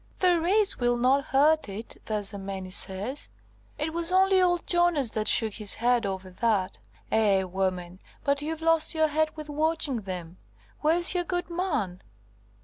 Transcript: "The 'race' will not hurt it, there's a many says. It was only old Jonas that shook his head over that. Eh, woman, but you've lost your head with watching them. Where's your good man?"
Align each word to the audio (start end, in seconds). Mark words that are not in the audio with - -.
"The 0.17 0.41
'race' 0.41 0.79
will 0.79 0.97
not 0.97 1.25
hurt 1.25 1.69
it, 1.69 2.01
there's 2.05 2.33
a 2.33 2.39
many 2.39 2.71
says. 2.71 3.29
It 3.77 3.93
was 3.93 4.11
only 4.11 4.41
old 4.41 4.65
Jonas 4.65 5.11
that 5.11 5.27
shook 5.27 5.53
his 5.53 5.75
head 5.75 6.07
over 6.07 6.31
that. 6.31 6.79
Eh, 7.11 7.43
woman, 7.43 7.99
but 8.23 8.41
you've 8.41 8.63
lost 8.63 8.95
your 8.95 9.09
head 9.09 9.29
with 9.37 9.47
watching 9.47 9.97
them. 10.01 10.37
Where's 10.79 11.13
your 11.13 11.23
good 11.23 11.51
man?" 11.51 12.01